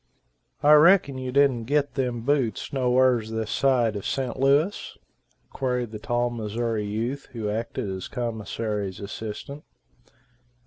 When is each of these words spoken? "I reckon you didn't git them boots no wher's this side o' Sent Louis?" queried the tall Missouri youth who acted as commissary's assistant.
"I 0.63 0.73
reckon 0.73 1.19
you 1.19 1.31
didn't 1.31 1.65
git 1.65 1.93
them 1.93 2.21
boots 2.21 2.73
no 2.73 2.89
wher's 2.89 3.29
this 3.29 3.51
side 3.51 3.95
o' 3.95 4.01
Sent 4.01 4.39
Louis?" 4.39 4.97
queried 5.51 5.91
the 5.91 5.99
tall 5.99 6.31
Missouri 6.31 6.87
youth 6.87 7.27
who 7.33 7.49
acted 7.51 7.87
as 7.87 8.07
commissary's 8.07 8.99
assistant. 8.99 9.63